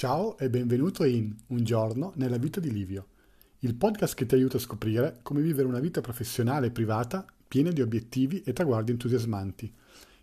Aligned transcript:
Ciao 0.00 0.38
e 0.38 0.48
benvenuto 0.48 1.04
in 1.04 1.30
Un 1.48 1.62
giorno 1.62 2.14
nella 2.16 2.38
vita 2.38 2.58
di 2.58 2.72
Livio, 2.72 3.08
il 3.58 3.74
podcast 3.74 4.14
che 4.14 4.24
ti 4.24 4.34
aiuta 4.34 4.56
a 4.56 4.60
scoprire 4.60 5.18
come 5.20 5.42
vivere 5.42 5.68
una 5.68 5.78
vita 5.78 6.00
professionale 6.00 6.68
e 6.68 6.70
privata 6.70 7.22
piena 7.46 7.70
di 7.70 7.82
obiettivi 7.82 8.40
e 8.40 8.54
traguardi 8.54 8.92
entusiasmanti. 8.92 9.70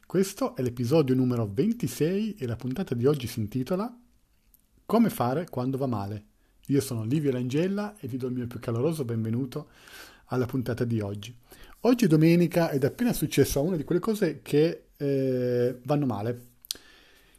Questo 0.04 0.56
è 0.56 0.64
l'episodio 0.64 1.14
numero 1.14 1.48
26 1.54 2.38
e 2.40 2.48
la 2.48 2.56
puntata 2.56 2.96
di 2.96 3.06
oggi 3.06 3.28
si 3.28 3.40
intitola 3.40 3.96
Come 4.84 5.10
fare 5.12 5.46
quando 5.48 5.78
va 5.78 5.86
male. 5.86 6.24
Io 6.70 6.82
sono 6.82 7.04
Livio 7.04 7.32
Langella 7.32 7.98
e 8.00 8.08
ti 8.08 8.18
do 8.18 8.26
il 8.26 8.34
mio 8.34 8.48
più 8.48 8.60
caloroso 8.60 9.06
benvenuto 9.06 9.70
alla 10.30 10.48
puntata 10.48 10.86
di 10.86 11.02
oggi. 11.02 11.32
Oggi 11.82 12.06
è 12.06 12.08
domenica 12.08 12.72
ed 12.72 12.84
è 12.84 12.88
appena 12.88 13.14
successa 13.14 13.60
una 13.60 13.76
di 13.76 13.84
quelle 13.84 14.02
cose 14.02 14.40
che 14.42 14.86
eh, 14.98 15.78
vanno 15.84 16.08
male. 16.08 16.46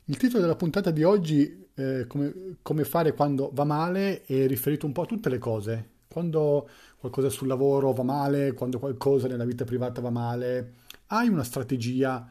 Il 0.04 0.16
titolo 0.16 0.40
della 0.40 0.54
puntata 0.54 0.92
di 0.92 1.02
oggi 1.02 1.66
eh, 1.78 2.06
come, 2.08 2.56
come, 2.60 2.84
fare 2.84 3.14
quando 3.14 3.50
va 3.52 3.62
male 3.62 4.24
è 4.24 4.46
riferito 4.48 4.84
un 4.84 4.92
po' 4.92 5.02
a 5.02 5.06
tutte 5.06 5.28
le 5.28 5.38
cose. 5.38 5.90
Quando 6.08 6.68
qualcosa 6.98 7.28
sul 7.28 7.46
lavoro 7.46 7.92
va 7.92 8.02
male, 8.02 8.52
quando 8.52 8.80
qualcosa 8.80 9.28
nella 9.28 9.44
vita 9.44 9.64
privata 9.64 10.00
va 10.00 10.10
male, 10.10 10.72
hai 11.08 11.28
una 11.28 11.44
strategia 11.44 12.28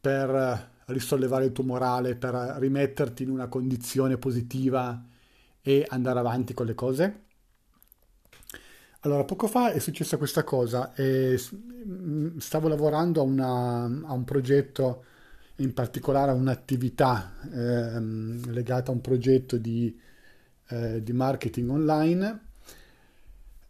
per 0.00 0.70
risollevare 0.86 1.44
il 1.44 1.52
tuo 1.52 1.64
morale, 1.64 2.14
per 2.14 2.32
rimetterti 2.58 3.22
in 3.22 3.30
una 3.30 3.48
condizione 3.48 4.16
positiva 4.16 5.04
e 5.60 5.84
andare 5.90 6.18
avanti 6.18 6.54
con 6.54 6.64
le 6.64 6.74
cose? 6.74 7.20
Allora, 9.00 9.24
poco 9.24 9.46
fa 9.46 9.72
è 9.72 9.78
successa 9.78 10.16
questa 10.16 10.42
cosa 10.42 10.94
e 10.94 11.38
stavo 12.38 12.68
lavorando 12.68 13.20
a, 13.20 13.24
una, 13.24 13.84
a 13.84 14.12
un 14.12 14.24
progetto 14.24 15.04
in 15.56 15.72
particolare 15.72 16.30
a 16.30 16.34
un'attività 16.34 17.34
ehm, 17.52 18.50
legata 18.50 18.90
a 18.90 18.94
un 18.94 19.00
progetto 19.00 19.56
di, 19.56 19.98
eh, 20.68 21.02
di 21.02 21.12
marketing 21.12 21.70
online 21.70 22.40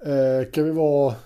eh, 0.02 0.48
che 0.50 0.60
avevo 0.60 1.16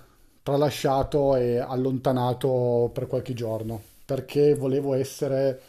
tralasciato 0.42 1.36
e 1.36 1.58
allontanato 1.58 2.90
per 2.92 3.06
qualche 3.06 3.34
giorno 3.34 3.82
perché 4.04 4.54
volevo 4.54 4.94
essere 4.94 5.60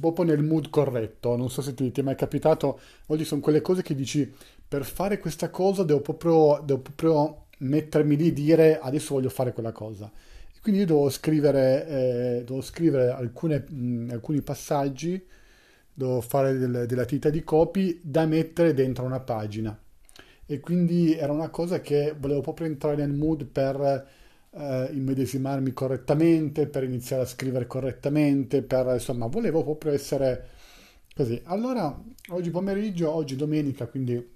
proprio 0.00 0.24
nel 0.24 0.42
mood 0.42 0.70
corretto. 0.70 1.36
Non 1.36 1.50
so 1.50 1.62
se 1.62 1.74
ti, 1.74 1.90
ti 1.92 2.00
è 2.00 2.04
mai 2.04 2.16
capitato, 2.16 2.80
oggi 3.06 3.24
sono 3.24 3.40
quelle 3.40 3.60
cose 3.60 3.82
che 3.82 3.94
dici 3.94 4.30
per 4.66 4.84
fare 4.84 5.18
questa 5.18 5.48
cosa 5.50 5.84
devo 5.84 6.00
proprio, 6.00 6.60
devo 6.64 6.80
proprio 6.80 7.44
mettermi 7.58 8.16
lì 8.16 8.28
e 8.28 8.32
dire 8.32 8.78
adesso 8.80 9.14
voglio 9.14 9.28
fare 9.28 9.52
quella 9.52 9.72
cosa. 9.72 10.10
Quindi 10.66 10.82
io 10.82 10.88
devo 10.88 11.10
scrivere, 11.10 11.86
eh, 11.86 12.44
devo 12.44 12.60
scrivere 12.60 13.10
alcune, 13.10 13.64
mh, 13.68 14.08
alcuni 14.10 14.42
passaggi, 14.42 15.24
devo 15.94 16.20
fare 16.20 16.58
del, 16.58 16.86
della 16.88 17.04
tita 17.04 17.30
di 17.30 17.44
copy 17.44 18.00
da 18.02 18.26
mettere 18.26 18.74
dentro 18.74 19.04
una 19.04 19.20
pagina. 19.20 19.78
E 20.44 20.58
quindi 20.58 21.14
era 21.14 21.32
una 21.32 21.50
cosa 21.50 21.80
che 21.80 22.16
volevo 22.18 22.40
proprio 22.40 22.66
entrare 22.66 22.96
nel 22.96 23.12
mood 23.12 23.44
per 23.44 24.08
eh, 24.50 24.88
immedesimarmi 24.90 25.72
correttamente, 25.72 26.66
per 26.66 26.82
iniziare 26.82 27.22
a 27.22 27.26
scrivere 27.26 27.68
correttamente, 27.68 28.62
per 28.62 28.88
insomma, 28.88 29.28
volevo 29.28 29.62
proprio 29.62 29.92
essere 29.92 30.48
così. 31.14 31.40
Allora, 31.44 31.96
oggi 32.30 32.50
pomeriggio, 32.50 33.08
oggi 33.12 33.36
domenica, 33.36 33.86
quindi 33.86 34.34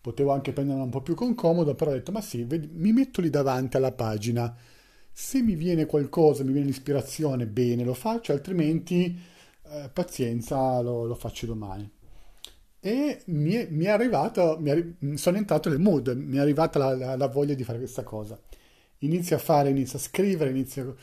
potevo 0.00 0.32
anche 0.32 0.52
prenderla 0.52 0.82
un 0.82 0.90
po' 0.90 1.02
più 1.02 1.14
con 1.14 1.36
comodo, 1.36 1.76
però 1.76 1.92
ho 1.92 1.94
detto, 1.94 2.10
ma 2.10 2.20
sì, 2.20 2.42
vedi, 2.42 2.68
mi 2.72 2.92
metto 2.92 3.20
lì 3.20 3.30
davanti 3.30 3.76
alla 3.76 3.92
pagina 3.92 4.52
se 5.20 5.42
mi 5.42 5.56
viene 5.56 5.84
qualcosa, 5.84 6.44
mi 6.44 6.52
viene 6.52 6.68
l'ispirazione, 6.68 7.48
bene, 7.48 7.82
lo 7.82 7.92
faccio, 7.92 8.30
altrimenti 8.30 9.18
eh, 9.64 9.90
pazienza, 9.92 10.80
lo, 10.80 11.06
lo, 11.06 11.16
faccio 11.16 11.44
domani. 11.44 11.90
E 12.78 13.22
mi 13.26 13.54
è, 13.54 13.66
mi 13.68 13.86
è 13.86 13.88
arrivato, 13.88 14.56
mi 14.60 14.70
è, 14.70 15.16
sono 15.16 15.36
entrato 15.36 15.70
nel 15.70 15.80
mood, 15.80 16.06
mi 16.16 16.36
è 16.36 16.40
arrivata 16.40 16.78
la, 16.78 16.94
la, 16.94 17.16
la, 17.16 17.26
voglia 17.26 17.54
di 17.54 17.64
fare 17.64 17.78
questa 17.78 18.04
cosa. 18.04 18.40
Inizio 18.98 19.34
a 19.34 19.40
fare, 19.40 19.70
inizio 19.70 19.98
a 19.98 20.02
scrivere, 20.02 20.50
inizio 20.50 20.96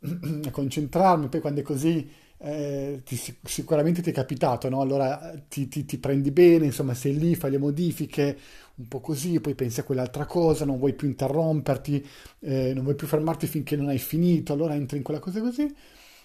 a 0.00 0.50
concentrarmi, 0.50 1.28
poi 1.28 1.40
quando 1.40 1.60
è 1.60 1.62
così 1.62 2.10
eh, 2.42 3.02
ti, 3.04 3.20
sicuramente 3.44 4.00
ti 4.02 4.10
è 4.10 4.12
capitato, 4.12 4.68
no? 4.70 4.80
Allora 4.80 5.34
ti, 5.48 5.68
ti, 5.68 5.84
ti, 5.84 5.98
prendi 5.98 6.30
bene, 6.30 6.66
insomma 6.66 6.94
sei 6.94 7.18
lì, 7.18 7.34
fai 7.34 7.50
le 7.50 7.58
modifiche, 7.58 8.38
un 8.76 8.88
po' 8.88 9.00
così, 9.00 9.40
poi 9.40 9.54
pensi 9.54 9.80
a 9.80 9.84
quell'altra 9.84 10.24
cosa, 10.24 10.64
non 10.64 10.78
vuoi 10.78 10.94
più 10.94 11.06
interromperti, 11.06 12.06
eh, 12.40 12.72
non 12.74 12.84
vuoi 12.84 12.94
più 12.96 13.06
fermarti 13.06 13.46
finché 13.46 13.76
non 13.76 13.88
hai 13.88 13.98
finito, 13.98 14.52
allora 14.54 14.74
entri 14.74 14.96
in 14.96 15.02
quella 15.02 15.20
cosa 15.20 15.40
così. 15.40 15.62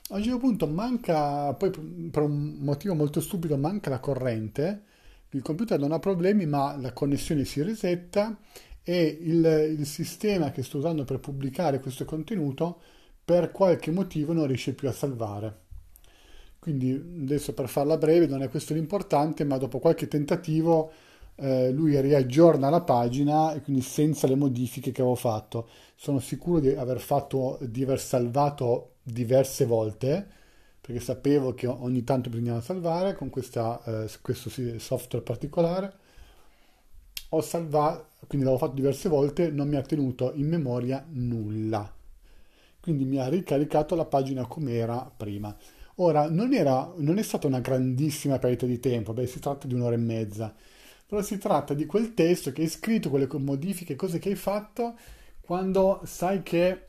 A 0.10 0.16
un 0.18 0.24
certo 0.24 0.38
punto 0.38 0.68
manca, 0.68 1.54
poi 1.54 1.72
per 2.12 2.22
un 2.24 2.58
motivo 2.60 2.94
molto 2.94 3.20
stupido, 3.22 3.58
manca 3.58 3.90
la 3.90 4.00
corrente, 4.00 4.84
il 5.32 5.42
computer 5.42 5.80
non 5.80 5.92
ha 5.92 6.00
problemi, 6.00 6.46
ma 6.46 6.78
la 6.78 6.94
connessione 6.94 7.44
si 7.44 7.62
resetta 7.62 8.38
e 8.84 9.18
il, 9.22 9.76
il 9.80 9.86
sistema 9.86 10.52
che 10.52 10.64
sto 10.64 10.78
usando 10.78 11.04
per 11.04 11.20
pubblicare 11.20 11.80
questo 11.80 12.06
contenuto 12.06 12.80
per 13.26 13.52
qualche 13.52 13.92
motivo 13.92 14.32
non 14.34 14.46
riesce 14.48 14.74
più 14.74 14.88
a 14.88 14.92
salvare. 14.94 15.65
Quindi 16.66 17.20
adesso 17.22 17.54
per 17.54 17.70
farla 17.70 17.96
breve 17.96 18.26
non 18.26 18.42
è 18.42 18.50
questo 18.50 18.74
l'importante, 18.74 19.44
ma 19.44 19.60
dopo 19.60 19.78
qualche 19.78 20.08
tentativo 20.08 20.92
eh, 21.36 21.70
lui 21.70 22.02
riaggiorna 22.02 22.72
la 22.72 22.82
pagina 22.82 23.54
e 23.54 23.62
quindi 23.62 23.84
senza 23.84 24.26
le 24.26 24.34
modifiche 24.34 24.92
che 24.92 25.02
avevo 25.02 25.16
fatto. 25.16 25.68
Sono 25.96 26.18
sicuro 26.18 26.60
di 26.60 26.70
aver 26.70 27.00
fatto, 27.00 27.60
di 27.62 27.84
aver 27.84 28.00
salvato 28.00 28.94
diverse 29.04 29.66
volte 29.66 30.28
perché 30.82 31.00
sapevo 31.00 31.54
che 31.54 31.68
ogni 31.68 32.04
tanto 32.04 32.32
bisognava 32.32 32.62
salvare 32.62 33.14
con 33.14 33.30
questa, 33.30 33.80
eh, 33.86 34.10
questo 34.24 34.50
software 34.80 35.24
particolare. 35.24 35.94
Ho 37.30 37.42
salvato, 37.42 38.08
quindi 38.26 38.48
l'avevo 38.48 38.66
fatto 38.66 38.76
diverse 38.76 39.08
volte, 39.08 39.52
non 39.52 39.68
mi 39.68 39.76
ha 39.76 39.84
tenuto 39.84 40.32
in 40.34 40.48
memoria 40.48 41.06
nulla. 41.10 41.94
Quindi 42.80 43.06
mi 43.06 43.20
ha 43.20 43.28
ricaricato 43.28 43.94
la 43.94 44.06
pagina 44.06 44.48
come 44.48 44.74
era 44.74 45.12
prima. 45.16 45.56
Ora, 45.98 46.30
non, 46.30 46.54
era, 46.54 46.92
non 46.98 47.18
è 47.18 47.22
stata 47.24 47.48
una 47.48 47.60
grandissima 47.62 48.38
perdita 48.38 48.66
di 48.66 48.80
tempo, 48.80 49.14
beh, 49.14 49.28
si 49.28 49.40
tratta 49.40 49.66
di 49.68 49.74
un'ora 49.74 49.96
e 49.96 49.98
mezza 49.98 50.54
però 51.08 51.24
si 51.24 51.40
tratta 51.40 51.74
di 51.76 51.88
quel 51.88 52.16
testo 52.16 52.52
che 52.52 52.64
hai 52.64 52.70
scritto, 52.70 53.10
quelle 53.12 53.30
modifiche, 53.40 53.96
cose 53.96 54.20
che 54.20 54.30
hai 54.30 54.36
fatto 54.36 54.96
quando 55.42 56.02
sai 56.06 56.44
che 56.44 56.82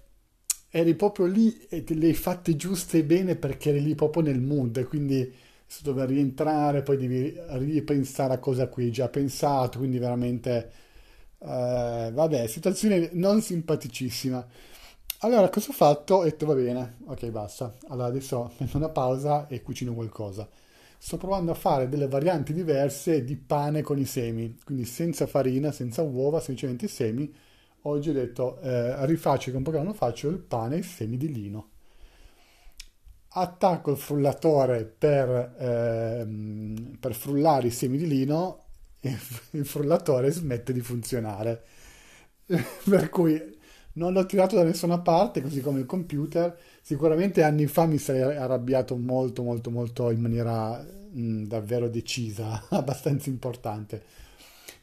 eri 0.70 0.96
proprio 0.96 1.26
lì 1.26 1.66
e 1.70 1.84
te 1.84 1.94
le 1.94 2.08
hai 2.08 2.14
fatte 2.14 2.56
giuste 2.56 2.98
e 2.98 3.04
bene 3.04 3.36
perché 3.36 3.70
eri 3.70 3.82
lì 3.82 3.94
proprio 3.94 4.24
nel 4.24 4.40
mood, 4.42 4.84
quindi 4.86 5.32
se 5.66 5.82
dover 5.84 6.08
rientrare, 6.10 6.82
poi 6.82 6.98
devi 6.98 7.38
ripensare 7.50 8.34
a 8.34 8.38
cosa 8.40 8.64
a 8.64 8.68
cui 8.68 8.84
hai 8.86 8.92
già 8.92 9.08
pensato, 9.08 9.78
quindi 9.78 9.98
veramente, 9.98 10.72
eh, 11.40 12.10
vabbè, 12.12 12.46
situazione 12.46 13.10
non 13.12 13.40
simpaticissima. 13.42 14.46
Allora, 15.20 15.48
cosa 15.48 15.70
ho 15.70 15.72
fatto? 15.72 16.16
Ho 16.16 16.24
detto, 16.24 16.46
va 16.46 16.54
bene, 16.54 16.98
ok, 17.06 17.26
basta. 17.30 17.74
Allora, 17.88 18.08
adesso 18.08 18.52
prendo 18.56 18.76
una 18.76 18.88
pausa 18.88 19.46
e 19.48 19.62
cucino 19.62 19.94
qualcosa 19.94 20.48
sto 20.98 21.16
provando 21.18 21.52
a 21.52 21.54
fare 21.54 21.88
delle 21.88 22.08
varianti 22.08 22.52
diverse 22.52 23.24
di 23.24 23.36
pane 23.36 23.82
con 23.82 23.98
i 23.98 24.04
semi, 24.04 24.58
quindi 24.64 24.84
senza 24.84 25.26
farina, 25.26 25.70
senza 25.72 26.02
uova, 26.02 26.40
semplicemente 26.40 26.88
semi. 26.88 27.32
Oggi 27.82 28.10
ho 28.10 28.12
detto 28.12 28.60
eh, 28.60 29.06
rifaccio 29.06 29.50
che 29.50 29.56
un 29.56 29.62
po' 29.62 29.70
che 29.70 29.80
non 29.80 29.94
faccio 29.94 30.28
il 30.28 30.38
pane 30.38 30.76
e 30.76 30.78
i 30.78 30.82
semi 30.82 31.16
di 31.16 31.32
lino. 31.32 31.70
Attacco 33.28 33.90
il 33.90 33.98
frullatore 33.98 34.84
per, 34.84 35.28
eh, 35.58 36.26
per 36.98 37.14
frullare 37.14 37.66
i 37.68 37.70
semi 37.70 37.98
di 37.98 38.06
lino 38.08 38.64
e 39.00 39.14
il 39.52 39.66
frullatore 39.66 40.30
smette 40.30 40.72
di 40.72 40.80
funzionare. 40.80 41.64
per 42.88 43.08
cui 43.10 43.55
non 43.96 44.12
l'ho 44.14 44.26
tirato 44.26 44.56
da 44.56 44.64
nessuna 44.64 44.98
parte, 45.00 45.42
così 45.42 45.60
come 45.60 45.80
il 45.80 45.86
computer. 45.86 46.56
Sicuramente 46.82 47.42
anni 47.42 47.66
fa 47.66 47.86
mi 47.86 47.98
sarei 47.98 48.36
arrabbiato 48.36 48.96
molto, 48.96 49.42
molto, 49.42 49.70
molto 49.70 50.10
in 50.10 50.20
maniera 50.20 50.80
mh, 50.82 51.44
davvero 51.44 51.88
decisa, 51.88 52.66
abbastanza 52.70 53.28
importante. 53.30 54.02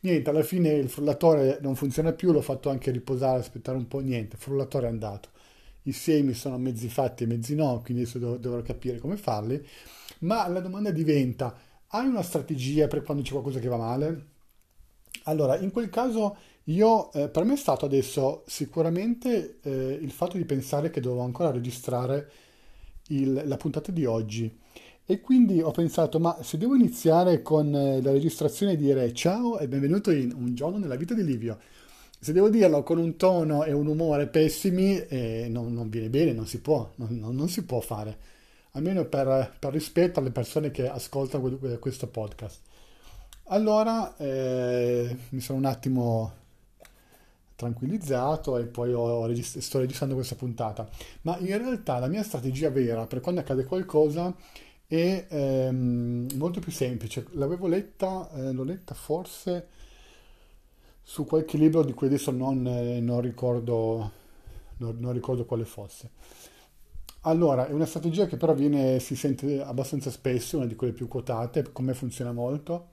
Niente, 0.01 0.30
alla 0.30 0.44
fine 0.44 0.69
il 0.74 0.89
frullatore 0.89 1.60
non 1.62 1.75
funziona 1.75 2.12
più, 2.13 2.31
l'ho 2.31 2.42
fatto 2.42 2.69
anche 2.69 2.92
riposare, 2.92 3.39
aspettare 3.39 3.77
un 3.77 3.88
po', 3.88 4.00
niente, 4.00 4.36
il 4.36 4.42
frullatore 4.42 4.88
è 4.88 4.89
andato. 4.89 5.30
I 5.83 5.92
semi 5.94 6.33
sono 6.33 6.57
mezzi 6.57 6.89
fatti 6.89 7.24
e 7.24 7.27
mezzi 7.27 7.56
no, 7.56 7.81
quindi 7.83 8.04
adesso 8.04 8.19
dov- 8.19 8.39
dovrò 8.39 8.62
capire 8.62 9.00
come 9.00 9.18
farli. 9.18 9.66
Ma 10.19 10.48
la 10.48 10.59
domanda 10.59 10.92
diventa, 10.92 11.56
hai 11.88 12.07
una 12.07 12.21
strategia 12.24 12.88
per 12.88 13.04
quando 13.04 13.24
c'è 13.24 13.31
qualcosa 13.31 13.59
che 13.59 13.68
va 13.69 13.77
male? 13.77 14.27
Allora, 15.25 15.57
in 15.57 15.71
quel 15.71 15.89
caso 15.89 16.36
io, 16.65 17.12
eh, 17.12 17.27
per 17.27 17.44
me 17.44 17.54
è 17.54 17.57
stato 17.57 17.86
adesso 17.86 18.44
sicuramente 18.48 19.57
eh, 19.62 19.98
il 20.01 20.12
fatto 20.12 20.38
di 20.38 20.45
pensare 20.45 20.89
che 20.89 21.01
dovevo 21.01 21.24
ancora 21.24 21.51
registrare 21.51 22.31
il, 23.07 23.44
la 23.45 23.57
puntata 23.57 23.92
di 23.92 24.06
oggi. 24.06 24.60
E 25.06 25.19
quindi 25.19 25.62
ho 25.62 25.71
pensato, 25.71 26.19
ma 26.19 26.38
se 26.42 26.57
devo 26.57 26.75
iniziare 26.75 27.42
con 27.42 27.75
eh, 27.75 28.01
la 28.01 28.12
registrazione 28.12 28.74
e 28.74 28.77
dire 28.77 29.13
ciao 29.13 29.60
e 29.60 29.68
benvenuto 29.68 30.12
in 30.12 30.31
Un 30.33 30.56
giorno 30.56 30.77
nella 30.77 30.95
vita 30.95 31.13
di 31.13 31.25
Livio, 31.25 31.60
se 32.18 32.31
devo 32.31 32.50
dirlo 32.50 32.83
con 32.83 32.98
un 32.98 33.18
tono 33.18 33.66
e 33.66 33.74
un 33.74 33.88
umore 33.88 34.27
pessimi, 34.27 34.98
eh, 34.98 35.48
non, 35.50 35.74
non, 35.74 35.89
viene 35.89 36.09
bene, 36.09 36.31
non 36.31 36.48
si 36.48 36.62
può, 36.62 36.89
non, 36.95 37.19
non, 37.19 37.50
si 37.50 37.66
può 37.66 37.81
fare. 37.81 38.18
almeno 38.71 39.04
per, 39.06 39.56
per 39.59 39.74
rispetto 39.74 40.19
alle 40.21 40.31
persone 40.31 40.71
che 40.71 40.88
ascoltano 40.88 41.57
questo 41.80 42.07
podcast. 42.07 42.62
Allora 43.48 44.16
eh, 44.16 45.18
mi 45.30 45.42
sono 45.42 45.57
un 45.57 45.66
attimo 45.66 46.43
tranquillizzato 47.63 48.57
e 48.57 48.65
poi 48.65 48.94
regist- 49.27 49.60
sto 49.60 49.80
registrando 49.80 50.15
questa 50.15 50.36
puntata. 50.36 50.88
Ma 51.21 51.38
in 51.39 51.57
realtà 51.57 52.00
la 52.00 52.07
mia 52.07 52.24
strategia 52.24 52.69
vera 52.69 53.06
per 53.06 53.19
quando 53.21 53.42
accade 53.42 53.65
qualcosa 53.65 54.33
è 54.86 55.25
ehm, 55.27 56.27
molto 56.36 56.60
più 56.60 56.71
semplice. 56.71 57.27
L'avevo 57.31 57.68
letta, 57.68 58.30
eh, 58.36 58.51
l'ho 58.51 58.63
letta 58.63 58.94
forse 58.94 59.68
su 61.01 61.25
qualche 61.25 61.57
libro 61.57 61.83
di 61.83 61.94
cui 61.94 62.07
adesso 62.07 62.31
non, 62.31 62.65
eh, 62.68 63.00
non, 63.00 63.21
ricordo, 63.21 64.12
non, 64.77 64.98
non 65.00 65.13
ricordo 65.13 65.45
quale 65.45 65.66
fosse. 65.66 66.12
Allora, 67.25 67.68
è 67.68 67.71
una 67.71 67.86
strategia 67.86 68.25
che 68.25 68.38
però 68.38 68.54
viene, 68.54 69.00
si 69.00 69.16
sente 69.16 69.62
abbastanza 69.62 70.12
spesso, 70.12 70.57
una 70.57 70.66
di 70.66 70.75
quelle 70.75 70.94
più 70.94 71.07
quotate, 71.07 71.71
come 71.71 71.94
funziona 71.94 72.33
molto 72.33 72.92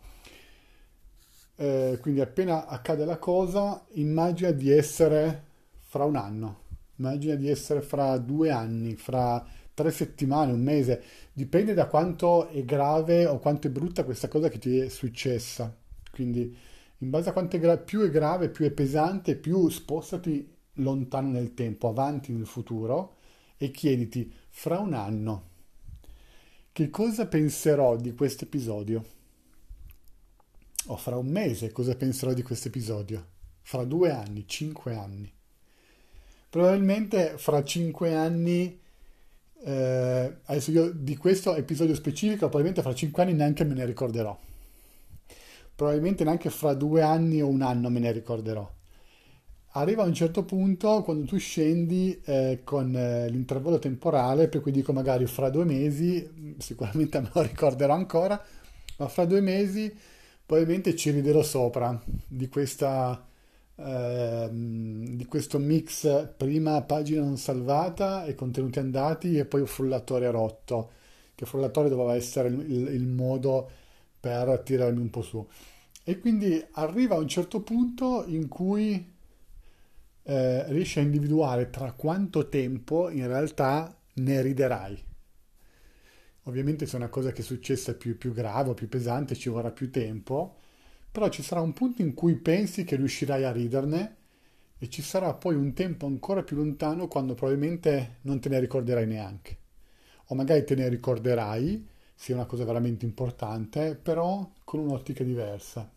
eh, 1.61 1.99
quindi 2.01 2.23
appena 2.23 2.67
accade 2.67 3.05
la 3.05 3.19
cosa, 3.19 3.85
immagina 3.93 4.51
di 4.51 4.71
essere 4.71 5.45
fra 5.79 6.05
un 6.05 6.17
anno, 6.17 6.61
immagina 6.97 7.35
di 7.35 7.51
essere 7.51 7.83
fra 7.83 8.17
due 8.17 8.51
anni, 8.51 8.97
fra 8.97 9.45
tre 9.75 9.91
settimane, 9.91 10.53
un 10.53 10.63
mese, 10.63 11.03
dipende 11.35 11.75
da 11.75 11.87
quanto 11.87 12.49
è 12.49 12.65
grave 12.65 13.27
o 13.27 13.39
quanto 13.39 13.67
è 13.67 13.71
brutta 13.71 14.05
questa 14.05 14.29
cosa 14.29 14.49
che 14.49 14.59
ti 14.59 14.79
è 14.79 14.89
successa. 14.89 15.77
Quindi 16.11 16.57
in 16.99 17.11
base 17.11 17.29
a 17.29 17.33
quanto 17.35 17.57
è 17.57 17.61
gra- 17.61 17.77
più 17.77 18.01
è 18.01 18.11
grave, 18.11 18.49
più 18.49 18.65
è 18.65 18.71
pesante, 18.71 19.37
più 19.37 19.69
spostati 19.69 20.51
lontano 20.77 21.29
nel 21.29 21.53
tempo, 21.53 21.89
avanti 21.89 22.33
nel 22.33 22.47
futuro 22.47 23.17
e 23.59 23.71
chiediti 23.71 24.33
fra 24.49 24.79
un 24.79 24.95
anno 24.95 25.49
che 26.73 26.89
cosa 26.89 27.27
penserò 27.27 27.97
di 27.97 28.15
questo 28.15 28.45
episodio 28.45 29.05
o 30.91 30.97
fra 30.97 31.17
un 31.17 31.29
mese 31.29 31.73
cosa 31.73 31.95
penserò 31.95 32.33
di 32.33 32.43
questo 32.43 32.69
episodio, 32.69 33.25
fra 33.63 33.85
due 33.85 34.11
anni, 34.11 34.45
cinque 34.47 34.95
anni. 34.95 35.33
Probabilmente 36.49 37.35
fra 37.37 37.63
cinque 37.63 38.15
anni, 38.15 38.79
eh, 39.63 40.37
adesso 40.45 40.71
io 40.73 40.91
di 40.91 41.17
questo 41.17 41.55
episodio 41.55 41.95
specifico, 41.95 42.49
probabilmente 42.49 42.83
fra 42.83 42.95
cinque 42.95 43.23
anni 43.23 43.35
neanche 43.35 43.65
me 43.65 43.75
ne 43.75 43.85
ricorderò. 43.85 44.37
Probabilmente 45.77 46.25
neanche 46.25 46.51
fra 46.51 46.75
due 46.75 47.03
anni 47.03 47.41
o 47.41 47.47
un 47.47 47.63
anno 47.63 47.89
me 47.89 48.01
ne 48.01 48.11
ricorderò. 48.11 48.69
Arriva 49.75 50.03
a 50.03 50.07
un 50.07 50.15
certo 50.15 50.45
punto 50.45 51.03
quando 51.03 51.25
tu 51.25 51.39
scendi 51.39 52.21
eh, 52.25 52.63
con 52.65 52.93
eh, 52.97 53.31
l'intervallo 53.31 53.79
temporale, 53.79 54.49
per 54.49 54.61
cui 54.61 54.73
dico 54.73 54.93
magari 54.93 55.27
fra 55.27 55.49
due 55.51 55.65
mesi, 55.65 56.57
sicuramente 56.59 57.21
me 57.21 57.31
lo 57.33 57.43
ricorderò 57.43 57.95
ancora, 57.95 58.45
ma 58.97 59.07
fra 59.07 59.25
due 59.25 59.41
mesi 59.41 60.19
probabilmente 60.51 60.97
ci 60.97 61.13
riderò 61.13 61.45
sopra 61.45 61.97
di, 62.27 62.49
questa, 62.49 63.25
eh, 63.77 64.49
di 64.51 65.25
questo 65.27 65.61
mix 65.61 66.27
prima 66.37 66.83
pagina 66.83 67.23
non 67.23 67.37
salvata 67.37 68.25
e 68.25 68.35
contenuti 68.35 68.81
andati 68.81 69.39
e 69.39 69.45
poi 69.45 69.65
frullatore 69.65 70.29
rotto, 70.29 70.91
che 71.37 71.47
frullatore 71.47 71.89
doveva 71.89 72.17
essere 72.17 72.49
il, 72.49 72.89
il, 72.89 73.07
modo 73.07 73.71
per 74.19 74.61
tirarmi 74.65 74.99
un 74.99 75.11
po' 75.11 75.23
su. 75.23 75.47
E 76.03 76.19
quindi 76.19 76.61
arriva 76.73 77.15
a 77.15 77.21
un 77.21 77.29
certo 77.29 77.61
punto 77.61 78.25
in 78.27 78.49
cui 78.49 79.09
eh, 80.25 80.65
riesci 80.73 80.99
a 80.99 81.03
individuare 81.03 81.71
tra 81.71 81.93
quanto 81.93 82.49
tempo 82.49 83.09
in 83.09 83.29
realtà 83.29 83.97
ne 84.15 84.43
riderai. 84.43 85.10
Ovviamente 86.45 86.87
se 86.87 86.95
è 86.95 86.97
una 86.97 87.09
cosa 87.09 87.33
che 87.33 87.43
è 87.43 87.45
successa 87.45 87.95
più, 87.95 88.17
più 88.17 88.33
grave 88.33 88.75
più 88.75 88.89
pesante 88.89 89.35
ci 89.35 89.49
vorrà 89.49 89.71
più 89.71 89.91
tempo, 89.91 90.57
però 91.11 91.29
ci 91.29 91.43
sarà 91.43 91.61
un 91.61 91.73
punto 91.73 92.03
in 92.03 92.15
cui 92.15 92.37
pensi 92.37 92.85
che 92.85 92.97
riuscirai 92.97 93.45
a 93.45 93.53
riderne 93.53 94.17
e 94.79 94.89
ci 94.89 95.03
sarà 95.03 95.35
poi 95.35 95.55
un 95.55 95.75
tempo 95.75 96.07
ancora 96.07 96.43
più 96.43 96.57
lontano 96.57 97.07
quando 97.09 97.35
probabilmente 97.35 98.19
non 98.23 98.41
te 98.41 98.49
ne 98.49 98.61
ricorderai 98.61 99.07
neanche. 99.07 99.59
O 100.27 100.35
magari 100.35 100.65
te 100.65 100.75
ne 100.75 100.89
ricorderai, 100.89 101.87
sia 102.15 102.35
una 102.35 102.47
cosa 102.47 102.65
veramente 102.65 103.05
importante, 103.05 103.95
però 103.95 104.51
con 104.65 104.81
un'ottica 104.81 105.25
diversa. 105.25 105.91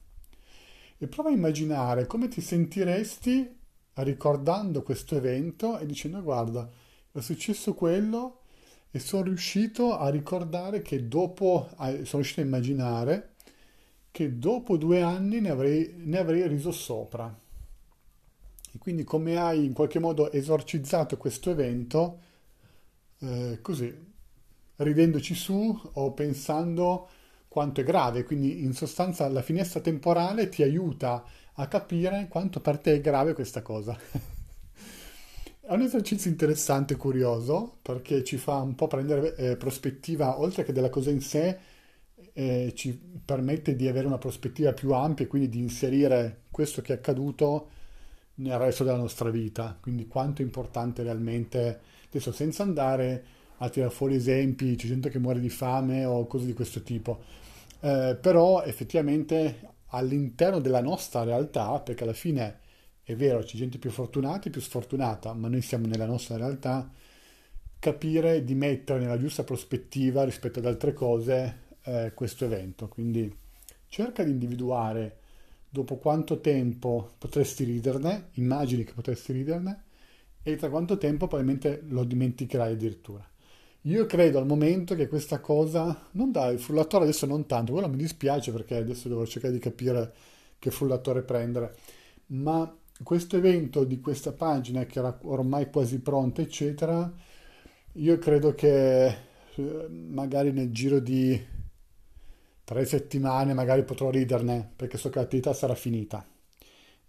E 0.98 1.07
prova 1.07 1.30
a 1.30 1.34
immaginare 1.34 2.07
come 2.07 2.28
ti 2.28 2.42
sentiresti 2.42 3.57
ricordando 3.95 4.81
questo 4.81 5.16
evento 5.16 5.78
e 5.78 5.86
dicendo 5.86 6.22
guarda, 6.22 6.69
è 7.12 7.19
successo 7.22 7.74
quello 7.74 8.43
e 8.95 9.00
sono 9.00 9.24
riuscito 9.24 9.98
a 9.98 10.10
ricordare 10.10 10.84
che 10.84 11.07
dopo, 11.07 11.68
sono 11.75 12.04
riuscito 12.04 12.42
a 12.42 12.44
immaginare 12.44 13.31
che 14.12 14.38
dopo 14.38 14.78
due 14.78 15.01
anni 15.01 15.42
ne 15.42 15.50
avrei, 15.50 15.95
ne 15.98 16.19
avrei 16.19 16.48
riso 16.48 16.72
sopra. 16.72 17.36
E 18.72 18.78
quindi 18.78 19.04
come 19.04 19.36
hai 19.36 19.66
in 19.66 19.74
qualche 19.74 19.98
modo 19.98 20.31
esorcizzato 20.31 21.18
questo 21.18 21.50
evento, 21.50 22.19
eh, 23.18 23.57
così, 23.63 23.92
ridendoci 24.75 25.34
su 25.34 25.81
o 25.94 26.12
pensando 26.12 27.10
quanto 27.48 27.81
è 27.81 27.84
grave, 27.84 28.24
quindi 28.24 28.62
in 28.63 28.74
sostanza 28.74 29.28
la 29.28 29.42
finestra 29.42 29.80
temporale 29.80 30.50
ti 30.50 30.62
aiuta 30.62 31.24
a 31.54 31.68
capire 31.68 32.28
quanto 32.30 32.60
per 32.60 32.78
te 32.78 32.94
è 32.94 33.01
grave 33.01 33.34
questa 33.34 33.63
cosa. 33.63 33.98
È 35.65 35.71
un 35.71 35.81
esercizio 35.81 36.30
interessante 36.30 36.95
e 36.95 36.98
curioso 36.98 37.77
perché 37.81 38.21
ci 38.25 38.36
fa 38.36 38.57
un 38.57 38.75
po' 38.75 38.88
prendere 38.88 39.33
eh, 39.38 39.56
prospettiva, 39.56 40.38
oltre 40.38 40.65
che 40.65 40.74
della 40.74 40.89
cosa 40.89 41.10
in 41.10 41.21
sé, 41.21 41.57
eh, 42.33 42.74
ci 42.75 43.00
permette 43.24 43.74
di 43.77 43.88
avere 43.88 44.06
una 44.06 44.18
prospettiva 44.18 44.74
più 44.74 44.92
ampia 44.92 45.24
e 45.24 45.30
quindi 45.30 45.48
di 45.48 45.60
inserire 45.60 46.42
questo 46.51 46.81
che 46.81 46.92
è 46.92 46.98
accaduto 46.98 47.69
nel 48.36 48.57
resto 48.57 48.83
della 48.83 48.98
nostra 48.98 49.30
vita. 49.30 49.77
Quindi 49.80 50.06
quanto 50.06 50.42
è 50.42 50.45
importante 50.45 51.01
realmente, 51.01 51.80
adesso 52.07 52.33
senza 52.33 52.63
andare 52.63 53.24
a 53.59 53.69
tirare 53.69 53.94
fuori 53.94 54.16
esempi, 54.16 54.75
c'è 54.75 54.88
gente 54.88 55.09
che 55.09 55.18
muore 55.18 55.39
di 55.39 55.50
fame 55.50 56.04
o 56.04 56.27
cose 56.27 56.45
di 56.45 56.54
questo 56.54 56.81
tipo, 56.83 57.24
eh, 57.80 58.18
però 58.19 58.63
effettivamente 58.63 59.59
all'interno 59.92 60.59
della 60.59 60.81
nostra 60.81 61.24
realtà, 61.24 61.80
perché 61.80 62.04
alla 62.04 62.12
fine 62.12 62.59
è 63.04 63.16
vero, 63.16 63.40
c'è 63.40 63.58
gente 63.58 63.78
più 63.78 63.90
fortunata 63.90 64.48
e 64.48 64.50
più 64.50 64.62
sfortunata, 64.62 65.34
ma 65.34 65.50
noi 65.50 65.62
siamo 65.62 65.88
nella 65.88 66.06
nostra 66.06 66.38
realtà. 66.38 66.90
Capire 67.78 68.46
di 68.46 68.56
mettere 68.56 69.00
nella 69.00 69.20
giusta 69.20 69.44
prospettiva 69.44 70.24
rispetto 70.24 70.60
ad 70.60 70.66
altre 70.66 70.94
cose 70.94 71.58
eh, 71.84 72.14
questo 72.16 72.46
evento. 72.46 72.88
Quindi 72.88 73.34
cerca 73.90 74.24
di 74.24 74.32
individuare 74.32 75.18
dopo 75.69 75.98
quanto 75.98 76.40
tempo 76.40 77.14
potresti 77.18 77.66
riderne, 77.66 78.30
immagini 78.33 78.86
che 78.86 78.94
potresti 78.94 79.33
riderne, 79.33 79.83
e 80.42 80.56
tra 80.56 80.69
quanto 80.69 80.98
tempo 80.98 81.28
probabilmente 81.28 81.83
lo 81.88 82.06
dimenticherai 82.06 82.74
addirittura. 82.74 83.28
Io 83.81 84.06
credo 84.06 84.38
al 84.38 84.45
momento 84.45 84.95
che 84.95 85.10
questa 85.10 85.40
cosa, 85.42 86.07
non 86.12 86.31
dai, 86.31 86.54
il 86.54 86.60
frullatore 86.60 87.04
adesso 87.04 87.26
non 87.26 87.45
tanto, 87.48 87.74
quello 87.74 87.90
mi 87.90 87.98
dispiace 87.98 88.54
perché 88.54 88.78
adesso 88.78 89.10
devo 89.10 89.26
cercare 89.26 89.52
di 89.52 89.60
capire 89.60 90.14
che 90.57 90.72
frullatore 90.72 91.24
prendere, 91.24 91.76
ma 92.28 92.74
questo 93.02 93.38
evento 93.38 93.83
di 93.83 94.00
questa 94.00 94.33
pagina 94.33 94.85
che 94.85 95.00
era 95.00 95.18
ormai 95.23 95.69
quasi 95.69 96.00
pronta, 96.00 96.42
eccetera, 96.42 97.12
io 97.94 98.18
credo 98.18 98.54
che 98.54 99.06
eh, 99.56 99.88
magari 99.90 100.52
nel 100.52 100.71
giro 100.71 101.00
di 101.00 101.40
tre 102.64 102.85
settimane 102.85 103.54
magari 103.54 103.83
potrò 103.83 104.09
riderne 104.09 104.71
perché 104.76 104.97
so 104.97 105.09
che 105.09 105.19
l'attività 105.19 105.54
sarà 105.54 105.76
finita 105.76 106.26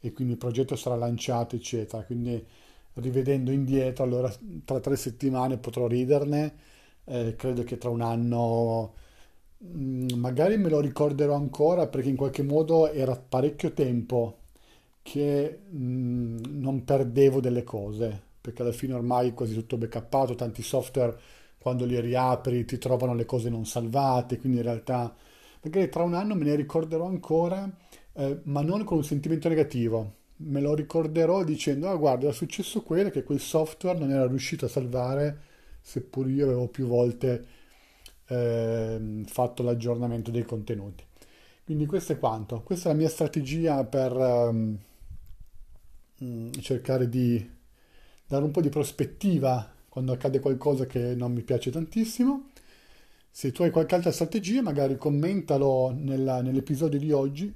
e 0.00 0.12
quindi 0.12 0.34
il 0.34 0.38
progetto 0.38 0.76
sarà 0.76 0.96
lanciato, 0.96 1.56
eccetera. 1.56 2.02
Quindi 2.04 2.44
rivedendo 2.94 3.50
indietro, 3.50 4.04
allora 4.04 4.32
tra 4.64 4.80
tre 4.80 4.96
settimane 4.96 5.58
potrò 5.58 5.86
riderne, 5.86 6.54
eh, 7.04 7.34
credo 7.36 7.64
che 7.64 7.78
tra 7.78 7.90
un 7.90 8.02
anno 8.02 8.94
mm, 9.64 10.08
magari 10.16 10.58
me 10.58 10.68
lo 10.68 10.80
ricorderò 10.80 11.34
ancora 11.34 11.86
perché 11.88 12.08
in 12.08 12.16
qualche 12.16 12.42
modo 12.42 12.90
era 12.92 13.16
parecchio 13.16 13.72
tempo 13.72 14.40
che 15.04 15.60
mh, 15.68 16.40
non 16.48 16.82
perdevo 16.84 17.40
delle 17.40 17.62
cose, 17.62 18.20
perché 18.40 18.62
alla 18.62 18.72
fine 18.72 18.94
ormai 18.94 19.28
è 19.28 19.34
quasi 19.34 19.52
tutto 19.54 19.76
backuppato, 19.76 20.34
tanti 20.34 20.62
software 20.62 21.16
quando 21.58 21.84
li 21.84 22.00
riapri 22.00 22.64
ti 22.64 22.78
trovano 22.78 23.14
le 23.14 23.26
cose 23.26 23.50
non 23.50 23.66
salvate, 23.66 24.38
quindi 24.38 24.58
in 24.58 24.64
realtà 24.64 25.14
magari 25.62 25.88
tra 25.90 26.02
un 26.02 26.14
anno 26.14 26.34
me 26.34 26.44
ne 26.44 26.54
ricorderò 26.54 27.06
ancora, 27.06 27.70
eh, 28.14 28.40
ma 28.44 28.62
non 28.62 28.84
con 28.84 28.96
un 28.98 29.04
sentimento 29.04 29.48
negativo. 29.48 30.14
Me 30.36 30.60
lo 30.60 30.74
ricorderò 30.74 31.44
dicendo, 31.44 31.88
ah 31.90 31.96
guarda, 31.96 32.28
è 32.28 32.32
successo 32.32 32.82
quello 32.82 33.10
che 33.10 33.24
quel 33.24 33.40
software 33.40 33.98
non 33.98 34.10
era 34.10 34.26
riuscito 34.26 34.64
a 34.64 34.68
salvare, 34.68 35.40
seppur 35.80 36.28
io 36.30 36.46
avevo 36.46 36.68
più 36.68 36.86
volte 36.86 37.46
eh, 38.26 39.22
fatto 39.26 39.62
l'aggiornamento 39.62 40.30
dei 40.30 40.44
contenuti. 40.44 41.04
Quindi 41.64 41.86
questo 41.86 42.12
è 42.12 42.18
quanto. 42.18 42.62
Questa 42.62 42.88
è 42.88 42.92
la 42.92 42.98
mia 42.98 43.08
strategia 43.10 43.84
per... 43.84 44.12
Um, 44.12 44.78
Mm, 46.22 46.52
cercare 46.60 47.08
di 47.08 47.50
dare 48.26 48.44
un 48.44 48.50
po' 48.52 48.60
di 48.60 48.68
prospettiva 48.68 49.72
quando 49.88 50.12
accade 50.12 50.38
qualcosa 50.40 50.86
che 50.86 51.14
non 51.14 51.32
mi 51.32 51.42
piace 51.42 51.70
tantissimo. 51.70 52.50
Se 53.30 53.50
tu 53.52 53.62
hai 53.62 53.70
qualche 53.70 53.94
altra 53.96 54.12
strategia, 54.12 54.62
magari 54.62 54.96
commentalo 54.96 55.90
nella, 55.90 56.40
nell'episodio 56.40 56.98
di 56.98 57.10
oggi 57.10 57.52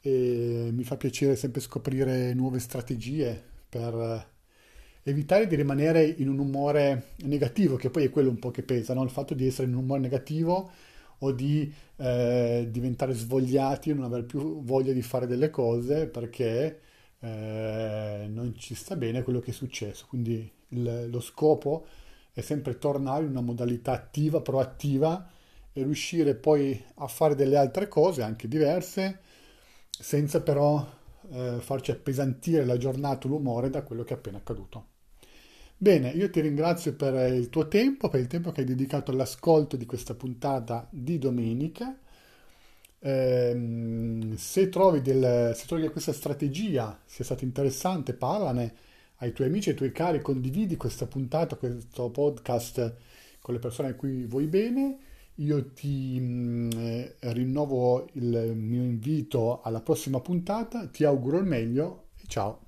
e 0.00 0.70
mi 0.72 0.84
fa 0.84 0.96
piacere 0.96 1.36
sempre 1.36 1.60
scoprire 1.60 2.34
nuove 2.34 2.58
strategie 2.58 3.40
per 3.68 4.34
evitare 5.02 5.46
di 5.46 5.54
rimanere 5.54 6.04
in 6.04 6.28
un 6.28 6.38
umore 6.40 7.14
negativo, 7.18 7.76
che 7.76 7.90
poi 7.90 8.04
è 8.04 8.10
quello 8.10 8.30
un 8.30 8.38
po' 8.40 8.50
che 8.50 8.62
pesa, 8.62 8.94
no? 8.94 9.04
il 9.04 9.10
fatto 9.10 9.34
di 9.34 9.46
essere 9.46 9.68
in 9.68 9.74
un 9.74 9.84
umore 9.84 10.00
negativo 10.00 10.70
o 11.18 11.32
di 11.32 11.72
eh, 11.96 12.66
diventare 12.70 13.12
svogliati, 13.14 13.94
non 13.94 14.04
avere 14.04 14.24
più 14.24 14.62
voglia 14.62 14.92
di 14.92 15.02
fare 15.02 15.26
delle 15.28 15.50
cose 15.50 16.06
perché 16.08 16.80
eh, 17.20 18.26
non 18.28 18.54
ci 18.56 18.74
sta 18.74 18.96
bene 18.96 19.22
quello 19.22 19.40
che 19.40 19.50
è 19.50 19.54
successo. 19.54 20.06
Quindi 20.08 20.50
il, 20.68 21.08
lo 21.10 21.20
scopo 21.20 21.86
è 22.32 22.40
sempre 22.40 22.78
tornare 22.78 23.24
in 23.24 23.30
una 23.30 23.40
modalità 23.40 23.92
attiva, 23.92 24.40
proattiva 24.40 25.28
e 25.72 25.82
riuscire 25.82 26.34
poi 26.34 26.82
a 26.96 27.06
fare 27.06 27.34
delle 27.34 27.56
altre 27.56 27.88
cose 27.88 28.22
anche 28.22 28.48
diverse 28.48 29.20
senza 29.98 30.42
però 30.42 30.86
eh, 31.30 31.56
farci 31.60 31.90
appesantire 31.90 32.64
la 32.64 32.76
giornata 32.76 33.28
l'umore 33.28 33.70
da 33.70 33.82
quello 33.82 34.04
che 34.04 34.14
è 34.14 34.16
appena 34.16 34.38
accaduto. 34.38 34.88
Bene, 35.78 36.10
io 36.10 36.30
ti 36.30 36.40
ringrazio 36.40 36.94
per 36.94 37.32
il 37.32 37.50
tuo 37.50 37.68
tempo, 37.68 38.08
per 38.08 38.20
il 38.20 38.26
tempo 38.28 38.50
che 38.50 38.60
hai 38.60 38.66
dedicato 38.66 39.10
all'ascolto 39.10 39.76
di 39.76 39.84
questa 39.84 40.14
puntata 40.14 40.86
di 40.90 41.18
domenica. 41.18 41.98
Eh, 42.98 43.52
se, 44.36 44.68
trovi 44.68 45.00
del, 45.02 45.52
se 45.54 45.66
trovi 45.66 45.82
che 45.82 45.90
questa 45.90 46.12
strategia 46.12 47.00
sia 47.04 47.24
stata 47.24 47.44
interessante, 47.44 48.14
parlane 48.14 48.74
ai 49.16 49.32
tuoi 49.32 49.48
amici, 49.48 49.70
ai 49.70 49.76
tuoi 49.76 49.92
cari, 49.92 50.20
condividi 50.20 50.76
questa 50.76 51.06
puntata, 51.06 51.56
questo 51.56 52.10
podcast 52.10 52.96
con 53.40 53.54
le 53.54 53.60
persone 53.60 53.90
a 53.90 53.94
cui 53.94 54.24
vuoi 54.26 54.46
bene. 54.46 54.98
Io 55.36 55.72
ti 55.72 56.18
mh, 56.18 56.70
eh, 56.76 57.14
rinnovo 57.20 58.08
il 58.14 58.54
mio 58.56 58.82
invito 58.82 59.60
alla 59.62 59.80
prossima 59.80 60.20
puntata, 60.20 60.86
ti 60.88 61.04
auguro 61.04 61.38
il 61.38 61.44
meglio 61.44 62.08
e 62.16 62.24
ciao. 62.26 62.65